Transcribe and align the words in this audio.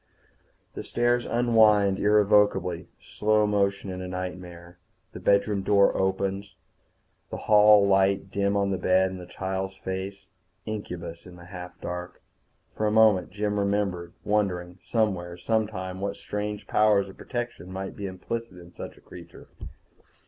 The 0.73 0.81
stairs 0.81 1.27
unwind 1.27 1.99
irrevocably, 1.99 2.87
slow 2.99 3.45
motion 3.45 3.91
in 3.91 4.01
a 4.01 4.07
nightmare. 4.07 4.79
The 5.11 5.19
bedroom 5.19 5.61
door 5.61 5.95
opens, 5.95 6.55
the 7.29 7.37
hall 7.45 7.85
light 7.85 8.31
dim 8.31 8.57
on 8.57 8.71
the 8.71 8.79
bed 8.79 9.11
and 9.11 9.19
the 9.21 9.27
child's 9.27 9.77
face. 9.77 10.25
Incubus 10.65 11.27
in 11.27 11.35
the 11.35 11.45
half 11.45 11.79
dark. 11.81 12.19
For 12.75 12.87
a 12.87 12.91
moment 12.91 13.29
Jim 13.29 13.59
remembered 13.59 14.13
wondering 14.23 14.79
somewhere, 14.83 15.37
sometime, 15.37 16.01
what 16.01 16.15
strange 16.15 16.65
powers 16.65 17.07
of 17.07 17.15
protection 17.17 17.71
might 17.71 17.95
be 17.95 18.07
implicit 18.07 18.57
in 18.57 18.73
such 18.73 18.97
a 18.97 19.01
creature. 19.01 19.49